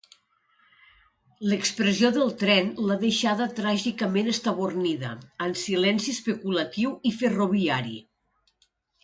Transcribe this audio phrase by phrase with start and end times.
[1.51, 5.13] L'expressió del tren l'ha deixada tràgicament estabornida,
[5.49, 7.97] en silenci especulatiu i ferroviari.